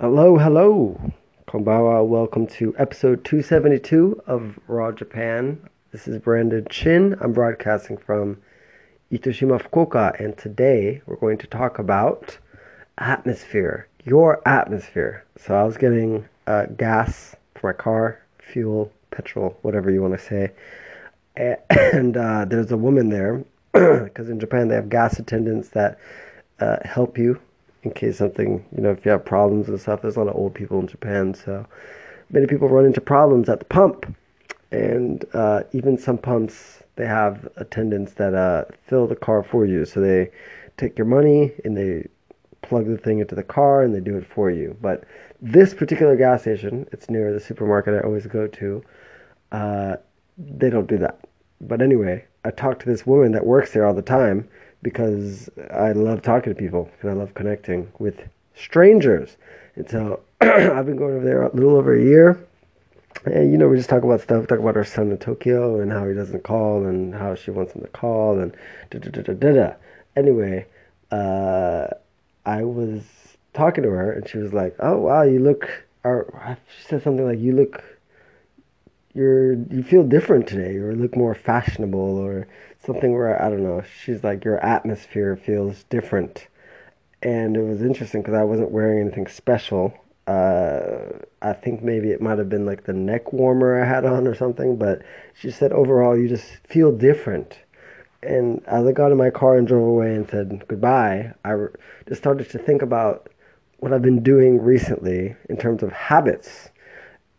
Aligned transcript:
Hello, 0.00 0.36
hello. 0.38 0.96
Konbanwa, 1.48 2.06
welcome 2.06 2.46
to 2.46 2.72
episode 2.78 3.24
272 3.24 4.22
of 4.28 4.56
Raw 4.68 4.92
Japan. 4.92 5.60
This 5.90 6.06
is 6.06 6.20
Brandon 6.20 6.64
Chin. 6.70 7.16
I'm 7.20 7.32
broadcasting 7.32 7.96
from 7.96 8.40
Itoshima, 9.10 9.60
Fukuoka, 9.60 10.16
and 10.20 10.38
today 10.38 11.02
we're 11.06 11.16
going 11.16 11.36
to 11.38 11.48
talk 11.48 11.80
about 11.80 12.38
atmosphere, 12.98 13.88
your 14.04 14.40
atmosphere. 14.46 15.24
So 15.36 15.56
I 15.56 15.64
was 15.64 15.76
getting 15.76 16.28
uh, 16.46 16.66
gas 16.66 17.34
for 17.56 17.72
my 17.72 17.76
car, 17.76 18.22
fuel, 18.38 18.92
petrol, 19.10 19.58
whatever 19.62 19.90
you 19.90 20.00
want 20.00 20.16
to 20.16 20.24
say. 20.24 20.52
And 21.70 22.16
uh, 22.16 22.44
there's 22.44 22.70
a 22.70 22.76
woman 22.76 23.08
there, 23.08 23.42
because 23.72 24.28
in 24.28 24.38
Japan 24.38 24.68
they 24.68 24.76
have 24.76 24.90
gas 24.90 25.18
attendants 25.18 25.70
that 25.70 25.98
uh, 26.60 26.76
help 26.84 27.18
you 27.18 27.40
in 27.82 27.92
case 27.92 28.18
something, 28.18 28.64
you 28.74 28.82
know, 28.82 28.90
if 28.90 29.04
you 29.04 29.10
have 29.10 29.24
problems 29.24 29.68
and 29.68 29.80
stuff. 29.80 30.02
There's 30.02 30.16
a 30.16 30.20
lot 30.20 30.28
of 30.28 30.36
old 30.36 30.54
people 30.54 30.80
in 30.80 30.86
Japan, 30.86 31.34
so 31.34 31.66
many 32.30 32.46
people 32.46 32.68
run 32.68 32.84
into 32.84 33.00
problems 33.00 33.48
at 33.48 33.60
the 33.60 33.64
pump. 33.64 34.14
And 34.70 35.24
uh, 35.32 35.62
even 35.72 35.96
some 35.96 36.18
pumps, 36.18 36.82
they 36.96 37.06
have 37.06 37.48
attendants 37.56 38.14
that 38.14 38.34
uh, 38.34 38.64
fill 38.86 39.06
the 39.06 39.16
car 39.16 39.42
for 39.42 39.64
you. 39.64 39.84
So 39.84 40.00
they 40.00 40.30
take 40.76 40.98
your 40.98 41.06
money 41.06 41.52
and 41.64 41.76
they 41.76 42.08
plug 42.62 42.86
the 42.86 42.98
thing 42.98 43.20
into 43.20 43.34
the 43.34 43.42
car 43.42 43.82
and 43.82 43.94
they 43.94 44.00
do 44.00 44.16
it 44.16 44.26
for 44.26 44.50
you. 44.50 44.76
But 44.80 45.04
this 45.40 45.72
particular 45.72 46.16
gas 46.16 46.42
station, 46.42 46.86
it's 46.92 47.08
near 47.08 47.32
the 47.32 47.40
supermarket 47.40 47.94
I 47.94 48.00
always 48.00 48.26
go 48.26 48.46
to, 48.46 48.84
uh, 49.52 49.96
they 50.36 50.68
don't 50.68 50.88
do 50.88 50.98
that. 50.98 51.20
But 51.60 51.80
anyway, 51.80 52.24
I 52.44 52.50
talked 52.50 52.82
to 52.82 52.88
this 52.88 53.06
woman 53.06 53.32
that 53.32 53.46
works 53.46 53.72
there 53.72 53.86
all 53.86 53.94
the 53.94 54.02
time 54.02 54.48
because 54.82 55.48
I 55.70 55.92
love 55.92 56.22
talking 56.22 56.54
to 56.54 56.58
people 56.58 56.90
and 57.00 57.10
I 57.10 57.14
love 57.14 57.34
connecting 57.34 57.90
with 57.98 58.20
strangers. 58.54 59.36
And 59.76 59.88
so 59.88 60.20
I've 60.40 60.86
been 60.86 60.96
going 60.96 61.16
over 61.16 61.24
there 61.24 61.42
a 61.42 61.54
little 61.54 61.76
over 61.76 61.94
a 61.94 62.02
year. 62.02 62.38
And 63.24 63.50
you 63.50 63.58
know, 63.58 63.68
we 63.68 63.76
just 63.76 63.88
talk 63.88 64.04
about 64.04 64.20
stuff, 64.20 64.46
talk 64.46 64.58
about 64.58 64.76
our 64.76 64.84
son 64.84 65.10
in 65.10 65.18
Tokyo 65.18 65.80
and 65.80 65.90
how 65.90 66.06
he 66.06 66.14
doesn't 66.14 66.44
call 66.44 66.86
and 66.86 67.14
how 67.14 67.34
she 67.34 67.50
wants 67.50 67.72
him 67.72 67.82
to 67.82 67.88
call 67.88 68.38
and 68.38 68.56
da 68.90 68.98
da 68.98 69.10
da 69.10 69.22
da 69.22 69.32
da. 69.34 69.52
da. 69.52 69.74
Anyway, 70.16 70.66
uh, 71.10 71.88
I 72.46 72.62
was 72.62 73.02
talking 73.54 73.82
to 73.84 73.90
her 73.90 74.12
and 74.12 74.28
she 74.28 74.38
was 74.38 74.52
like, 74.52 74.76
"Oh 74.78 74.98
wow, 74.98 75.22
you 75.22 75.40
look," 75.40 75.68
or 76.04 76.56
she 76.76 76.88
said 76.88 77.02
something 77.02 77.26
like, 77.26 77.38
"You 77.38 77.52
look." 77.52 77.82
You're 79.18 79.54
you 79.54 79.82
feel 79.82 80.04
different 80.04 80.46
today, 80.46 80.76
or 80.76 80.94
look 80.94 81.16
more 81.16 81.34
fashionable, 81.34 82.18
or 82.18 82.46
something 82.86 83.12
where 83.14 83.42
I 83.42 83.50
don't 83.50 83.64
know. 83.64 83.82
She's 84.04 84.22
like 84.22 84.44
your 84.44 84.64
atmosphere 84.64 85.34
feels 85.34 85.82
different, 85.90 86.46
and 87.20 87.56
it 87.56 87.62
was 87.62 87.82
interesting 87.82 88.22
because 88.22 88.34
I 88.34 88.44
wasn't 88.44 88.70
wearing 88.70 89.00
anything 89.00 89.26
special. 89.26 89.92
Uh, 90.28 91.18
I 91.42 91.52
think 91.52 91.82
maybe 91.82 92.10
it 92.12 92.20
might 92.20 92.38
have 92.38 92.48
been 92.48 92.64
like 92.64 92.84
the 92.84 92.92
neck 92.92 93.32
warmer 93.32 93.82
I 93.82 93.86
had 93.88 94.04
on 94.04 94.28
or 94.28 94.36
something, 94.36 94.76
but 94.76 95.02
she 95.34 95.50
said 95.50 95.72
overall 95.72 96.16
you 96.16 96.28
just 96.28 96.46
feel 96.68 96.92
different. 96.96 97.58
And 98.22 98.62
as 98.66 98.86
I 98.86 98.92
got 98.92 99.10
in 99.10 99.18
my 99.18 99.30
car 99.30 99.56
and 99.58 99.66
drove 99.66 99.88
away 99.88 100.14
and 100.14 100.28
said 100.28 100.64
goodbye, 100.68 101.32
I 101.44 101.56
just 102.06 102.20
started 102.22 102.50
to 102.50 102.58
think 102.58 102.82
about 102.82 103.30
what 103.80 103.92
I've 103.92 104.02
been 104.02 104.22
doing 104.22 104.62
recently 104.62 105.34
in 105.48 105.56
terms 105.56 105.82
of 105.82 105.90
habits. 105.92 106.68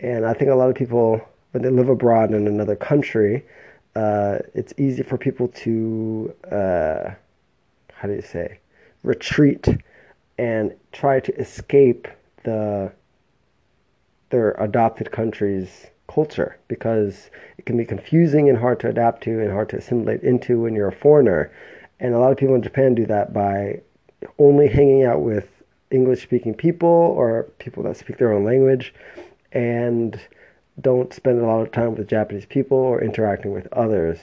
And 0.00 0.24
I 0.24 0.32
think 0.32 0.50
a 0.50 0.54
lot 0.54 0.70
of 0.70 0.74
people, 0.74 1.20
when 1.52 1.62
they 1.62 1.70
live 1.70 1.88
abroad 1.88 2.32
in 2.32 2.46
another 2.46 2.76
country, 2.76 3.44
uh, 3.94 4.38
it's 4.54 4.74
easy 4.76 5.02
for 5.02 5.16
people 5.16 5.48
to 5.48 6.34
uh, 6.50 7.10
how 7.94 8.08
do 8.08 8.14
you 8.14 8.22
say 8.22 8.58
retreat 9.02 9.66
and 10.38 10.74
try 10.92 11.18
to 11.20 11.34
escape 11.40 12.08
the 12.44 12.92
their 14.30 14.52
adopted 14.52 15.10
country's 15.10 15.86
culture 16.08 16.58
because 16.68 17.30
it 17.58 17.66
can 17.66 17.76
be 17.76 17.84
confusing 17.84 18.48
and 18.48 18.58
hard 18.58 18.80
to 18.80 18.88
adapt 18.88 19.22
to 19.22 19.40
and 19.40 19.50
hard 19.50 19.68
to 19.68 19.76
assimilate 19.76 20.22
into 20.22 20.60
when 20.60 20.74
you're 20.74 20.88
a 20.88 20.92
foreigner. 20.92 21.50
And 22.00 22.14
a 22.14 22.18
lot 22.18 22.32
of 22.32 22.36
people 22.36 22.54
in 22.54 22.62
Japan 22.62 22.94
do 22.94 23.06
that 23.06 23.32
by 23.32 23.80
only 24.38 24.68
hanging 24.68 25.04
out 25.04 25.22
with 25.22 25.48
English 25.90 26.22
speaking 26.22 26.54
people 26.54 26.88
or 26.88 27.44
people 27.58 27.82
that 27.84 27.96
speak 27.96 28.18
their 28.18 28.32
own 28.32 28.44
language 28.44 28.92
and 29.52 30.20
don't 30.80 31.12
spend 31.12 31.40
a 31.40 31.46
lot 31.46 31.62
of 31.62 31.72
time 31.72 31.94
with 31.94 32.08
Japanese 32.08 32.46
people 32.46 32.78
or 32.78 33.02
interacting 33.02 33.52
with 33.52 33.66
others. 33.72 34.18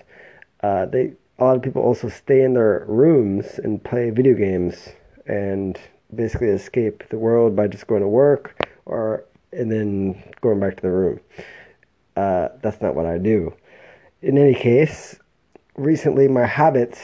Uh, 0.61 0.85
they 0.85 1.13
a 1.39 1.43
lot 1.43 1.55
of 1.55 1.61
people 1.61 1.81
also 1.81 2.09
stay 2.09 2.41
in 2.43 2.53
their 2.53 2.85
rooms 2.87 3.59
and 3.63 3.83
play 3.83 4.11
video 4.11 4.35
games 4.35 4.89
and 5.25 5.79
basically 6.15 6.47
escape 6.47 7.03
the 7.09 7.17
world 7.17 7.55
by 7.55 7.67
just 7.67 7.87
going 7.87 8.01
to 8.01 8.07
work 8.07 8.69
or 8.85 9.25
and 9.51 9.71
then 9.71 10.21
going 10.41 10.59
back 10.59 10.75
to 10.75 10.81
the 10.81 10.91
room. 10.91 11.19
Uh, 12.15 12.49
that's 12.61 12.81
not 12.81 12.95
what 12.95 13.05
I 13.05 13.17
do. 13.17 13.53
In 14.21 14.37
any 14.37 14.53
case, 14.53 15.19
recently 15.75 16.27
my 16.27 16.45
habits, 16.45 16.99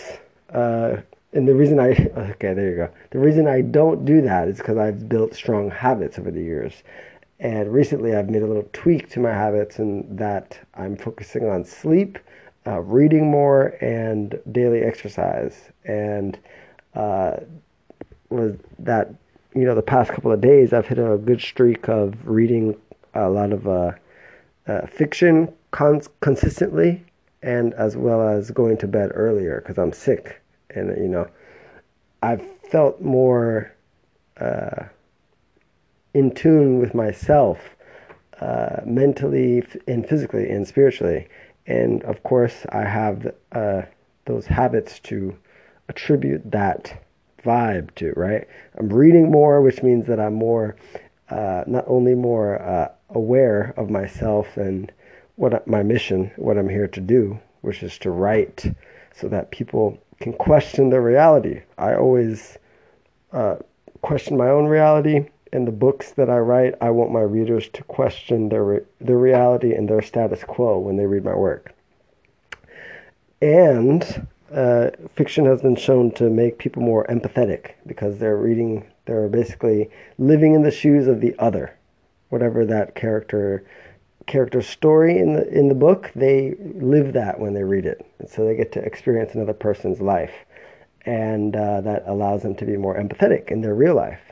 uh, 0.54 0.98
and 1.34 1.48
the 1.48 1.56
reason 1.56 1.80
I 1.80 1.90
okay 2.34 2.54
there 2.54 2.70
you 2.70 2.76
go. 2.76 2.90
The 3.12 3.20
reason 3.20 3.48
I 3.48 3.62
don't 3.62 4.06
do 4.06 4.22
that 4.22 4.48
is 4.48 4.58
because 4.58 4.78
I've 4.78 5.10
built 5.10 5.34
strong 5.34 5.72
habits 5.72 6.20
over 6.20 6.32
the 6.32 6.42
years. 6.42 6.84
And 7.40 7.72
recently, 7.72 8.16
I've 8.16 8.30
made 8.30 8.42
a 8.42 8.48
little 8.48 8.68
tweak 8.74 9.10
to 9.12 9.20
my 9.20 9.32
habits, 9.32 9.80
in 9.80 10.16
that 10.16 10.60
I'm 10.74 10.98
focusing 10.98 11.48
on 11.48 11.64
sleep, 11.64 12.20
uh, 12.68 12.82
reading 12.82 13.32
more, 13.32 13.78
and 13.82 14.38
daily 14.52 14.82
exercise. 14.82 15.70
And 15.86 16.38
uh, 16.96 17.38
was 18.30 18.58
that 18.80 19.14
you 19.56 19.64
know 19.64 19.74
the 19.74 19.82
past 19.82 20.12
couple 20.12 20.32
of 20.32 20.42
days, 20.42 20.74
I've 20.74 20.88
hit 20.88 21.00
a 21.00 21.18
good 21.18 21.42
streak 21.42 21.88
of 21.88 22.28
reading 22.28 22.76
a 23.14 23.30
lot 23.30 23.54
of 23.54 23.68
uh, 23.68 23.92
uh 24.68 24.86
fiction 24.88 25.52
cons- 25.72 26.10
consistently, 26.20 27.04
and 27.42 27.74
as 27.76 27.96
well 27.96 28.28
as 28.28 28.52
going 28.52 28.78
to 28.78 28.88
bed 28.88 29.12
earlier 29.14 29.62
because 29.62 29.78
I'm 29.78 29.94
sick, 29.94 30.42
and 30.72 30.90
you 30.98 31.08
know 31.08 31.28
I've 32.22 32.46
felt 32.70 33.02
more 33.02 33.72
uh, 34.42 34.84
in 36.14 36.34
tune 36.34 36.80
with 36.80 36.94
myself 36.94 37.76
uh, 38.42 38.82
mentally 38.86 39.64
and 39.88 40.08
physically 40.08 40.50
and 40.50 40.68
spiritually. 40.68 41.28
And 41.68 42.04
of 42.04 42.24
course, 42.24 42.66
I 42.70 42.84
have 42.84 43.34
uh, 43.52 43.84
those 44.26 44.46
habits 44.46 45.00
to 45.02 45.38
attribute 45.88 46.50
that 46.52 47.04
vibe 47.44 47.94
to, 47.96 48.14
right? 48.16 48.48
I'm 48.78 48.90
reading 48.90 49.32
more, 49.32 49.62
which 49.62 49.84
means 49.84 50.08
that 50.08 50.20
I'm 50.20 50.34
more, 50.34 50.76
uh, 51.30 51.64
not 51.68 51.86
only 51.88 52.16
more 52.16 52.62
uh, 52.62 52.90
aware 53.10 53.74
of 53.78 53.90
myself 53.90 54.58
and 54.58 54.92
what 55.36 55.68
my 55.68 55.84
mission, 55.84 56.32
what 56.36 56.58
I'm 56.58 56.70
here 56.70 56.88
to 56.88 57.02
do, 57.02 57.40
which 57.62 57.84
is 57.84 57.98
to 58.00 58.12
write 58.12 58.66
so 59.16 59.28
that 59.30 59.52
people 59.52 59.98
can 60.20 60.34
question 60.34 60.90
their 60.90 61.02
reality. 61.02 61.62
I 61.78 61.96
always 61.96 62.58
uh, 63.32 63.58
question 64.02 64.38
my 64.38 64.50
own 64.50 64.66
reality 64.66 65.26
in 65.52 65.66
the 65.66 65.72
books 65.72 66.12
that 66.12 66.30
I 66.30 66.38
write, 66.38 66.76
I 66.82 66.90
want 66.92 67.12
my 67.12 67.22
readers 67.22 67.70
to 67.70 67.84
question 67.84 68.50
their 68.50 68.64
re- 68.64 68.86
their 69.02 69.18
reality 69.18 69.74
and 69.74 69.90
their 69.90 70.02
status 70.02 70.44
quo 70.44 70.78
when 70.78 70.98
they 70.98 71.06
read 71.06 71.24
my 71.24 71.36
work. 71.36 71.74
And 73.42 74.28
uh, 74.54 74.92
fiction 75.16 75.46
has 75.46 75.62
been 75.62 75.76
shown 75.76 76.12
to 76.12 76.30
make 76.30 76.58
people 76.58 76.82
more 76.82 77.06
empathetic 77.08 77.72
because 77.86 78.18
they're 78.18 78.38
reading, 78.38 78.86
they're 79.06 79.30
basically 79.30 79.90
living 80.18 80.54
in 80.54 80.64
the 80.64 80.72
shoes 80.72 81.08
of 81.08 81.22
the 81.22 81.36
other, 81.40 81.76
whatever 82.30 82.66
that 82.66 82.96
character 82.96 83.64
character 84.28 84.62
story 84.62 85.18
in 85.18 85.34
the 85.34 85.48
in 85.50 85.68
the 85.68 85.76
book. 85.76 86.12
They 86.16 86.56
live 86.76 87.14
that 87.14 87.40
when 87.40 87.54
they 87.54 87.64
read 87.64 87.86
it, 87.86 88.06
and 88.20 88.30
so 88.30 88.46
they 88.46 88.56
get 88.56 88.72
to 88.74 88.80
experience 88.80 89.34
another 89.34 89.54
person's 89.54 90.00
life, 90.00 90.34
and 91.06 91.56
uh, 91.56 91.82
that 91.82 92.04
allows 92.06 92.44
them 92.44 92.56
to 92.56 92.66
be 92.66 92.78
more 92.78 92.96
empathetic 92.96 93.50
in 93.50 93.62
their 93.62 93.74
real 93.74 93.96
life 93.96 94.29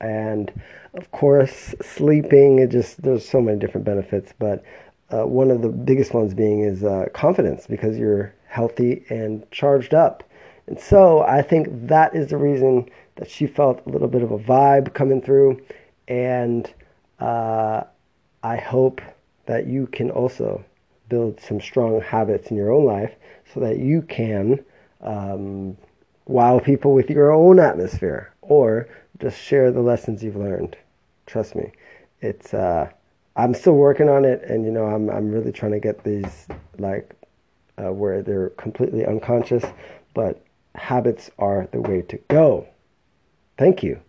and 0.00 0.52
of 0.94 1.10
course 1.10 1.74
sleeping 1.82 2.58
it 2.60 2.70
just 2.70 3.02
there's 3.02 3.28
so 3.28 3.40
many 3.40 3.58
different 3.58 3.84
benefits 3.84 4.32
but 4.38 4.64
uh, 5.10 5.26
one 5.26 5.50
of 5.50 5.62
the 5.62 5.68
biggest 5.68 6.12
ones 6.12 6.34
being 6.34 6.60
is 6.60 6.84
uh, 6.84 7.06
confidence 7.14 7.66
because 7.66 7.96
you're 7.96 8.34
healthy 8.46 9.04
and 9.08 9.50
charged 9.50 9.94
up. 9.94 10.22
And 10.66 10.78
so 10.78 11.22
i 11.22 11.40
think 11.40 11.68
that 11.88 12.14
is 12.14 12.28
the 12.28 12.36
reason 12.36 12.88
that 13.16 13.30
she 13.30 13.46
felt 13.46 13.82
a 13.86 13.90
little 13.90 14.08
bit 14.08 14.22
of 14.22 14.30
a 14.30 14.38
vibe 14.38 14.92
coming 14.94 15.22
through. 15.22 15.60
And 16.08 16.72
uh, 17.20 17.84
i 18.42 18.56
hope 18.56 19.00
that 19.46 19.66
you 19.66 19.86
can 19.86 20.10
also 20.10 20.62
build 21.08 21.40
some 21.40 21.60
strong 21.60 22.00
habits 22.02 22.50
in 22.50 22.56
your 22.56 22.70
own 22.70 22.84
life 22.84 23.14
so 23.52 23.60
that 23.60 23.78
you 23.78 24.02
can 24.02 24.62
um, 25.00 25.76
wow 26.26 26.58
people 26.58 26.92
with 26.92 27.08
your 27.08 27.32
own 27.32 27.58
atmosphere 27.58 28.30
or 28.48 28.88
just 29.20 29.40
share 29.40 29.70
the 29.70 29.80
lessons 29.80 30.22
you've 30.22 30.36
learned. 30.36 30.76
Trust 31.26 31.54
me, 31.54 31.72
it's. 32.20 32.54
Uh, 32.54 32.90
I'm 33.36 33.54
still 33.54 33.74
working 33.74 34.08
on 34.08 34.24
it, 34.24 34.42
and 34.42 34.64
you 34.64 34.72
know, 34.72 34.86
I'm 34.86 35.08
I'm 35.10 35.30
really 35.30 35.52
trying 35.52 35.72
to 35.72 35.80
get 35.80 36.02
these 36.02 36.48
like 36.78 37.14
uh, 37.78 37.92
where 37.92 38.22
they're 38.22 38.50
completely 38.50 39.06
unconscious, 39.06 39.64
but 40.14 40.42
habits 40.74 41.30
are 41.38 41.68
the 41.72 41.80
way 41.80 42.02
to 42.02 42.16
go. 42.28 42.66
Thank 43.56 43.82
you. 43.82 44.00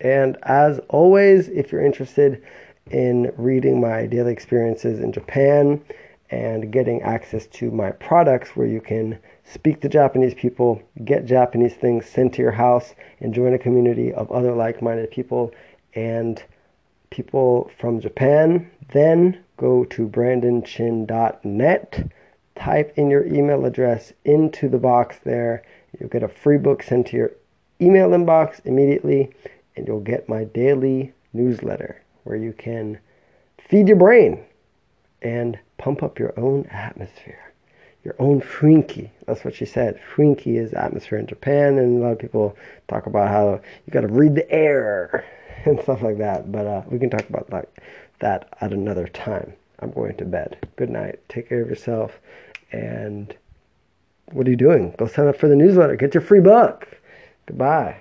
And 0.00 0.36
as 0.42 0.80
always, 0.88 1.48
if 1.48 1.70
you're 1.70 1.84
interested 1.84 2.42
in 2.90 3.32
reading 3.36 3.80
my 3.80 4.06
daily 4.06 4.32
experiences 4.32 5.00
in 5.00 5.12
Japan 5.12 5.82
and 6.30 6.70
getting 6.70 7.02
access 7.02 7.46
to 7.48 7.70
my 7.70 7.90
products 7.90 8.50
where 8.50 8.66
you 8.66 8.80
can 8.80 9.18
speak 9.44 9.80
to 9.80 9.88
Japanese 9.88 10.34
people, 10.34 10.80
get 11.04 11.24
Japanese 11.24 11.74
things 11.74 12.06
sent 12.06 12.34
to 12.34 12.42
your 12.42 12.52
house, 12.52 12.94
and 13.20 13.34
join 13.34 13.52
a 13.52 13.58
community 13.58 14.12
of 14.12 14.30
other 14.30 14.52
like 14.52 14.80
minded 14.80 15.10
people 15.10 15.52
and 15.94 16.44
people 17.10 17.70
from 17.78 18.00
Japan, 18.00 18.70
then 18.92 19.42
go 19.56 19.84
to 19.84 20.08
brandonchin.net, 20.08 22.12
type 22.54 22.92
in 22.96 23.10
your 23.10 23.26
email 23.26 23.64
address 23.64 24.12
into 24.24 24.68
the 24.68 24.78
box 24.78 25.18
there. 25.24 25.64
You'll 25.98 26.08
get 26.08 26.22
a 26.22 26.28
free 26.28 26.58
book 26.58 26.84
sent 26.84 27.08
to 27.08 27.16
your 27.16 27.32
email 27.80 28.10
inbox 28.10 28.64
immediately, 28.64 29.32
and 29.74 29.88
you'll 29.88 30.00
get 30.00 30.28
my 30.28 30.44
daily 30.44 31.12
newsletter 31.32 32.00
where 32.22 32.36
you 32.36 32.52
can 32.52 33.00
feed 33.68 33.88
your 33.88 33.96
brain 33.96 34.44
and 35.22 35.58
pump 35.78 36.02
up 36.02 36.18
your 36.18 36.38
own 36.38 36.66
atmosphere, 36.66 37.52
your 38.04 38.14
own 38.18 38.40
funiki. 38.40 39.10
That's 39.26 39.44
what 39.44 39.54
she 39.54 39.64
said. 39.64 40.00
Funiki 40.14 40.58
is 40.58 40.72
atmosphere 40.72 41.18
in 41.18 41.26
Japan, 41.26 41.78
and 41.78 41.98
a 41.98 42.04
lot 42.04 42.12
of 42.12 42.18
people 42.18 42.56
talk 42.88 43.06
about 43.06 43.28
how 43.28 43.60
you 43.86 43.92
got 43.92 44.02
to 44.02 44.08
read 44.08 44.34
the 44.34 44.50
air 44.50 45.24
and 45.64 45.80
stuff 45.80 46.02
like 46.02 46.18
that. 46.18 46.50
But 46.50 46.66
uh, 46.66 46.82
we 46.88 46.98
can 46.98 47.10
talk 47.10 47.28
about 47.28 47.50
that 48.20 48.48
at 48.60 48.72
another 48.72 49.08
time. 49.08 49.52
I'm 49.80 49.92
going 49.92 50.16
to 50.16 50.24
bed. 50.24 50.68
Good 50.76 50.90
night. 50.90 51.20
Take 51.28 51.48
care 51.48 51.62
of 51.62 51.68
yourself. 51.68 52.20
And 52.72 53.34
what 54.32 54.46
are 54.46 54.50
you 54.50 54.56
doing? 54.56 54.94
Go 54.98 55.06
sign 55.06 55.28
up 55.28 55.36
for 55.36 55.48
the 55.48 55.56
newsletter. 55.56 55.96
Get 55.96 56.14
your 56.14 56.22
free 56.22 56.40
book. 56.40 56.86
Goodbye. 57.46 57.96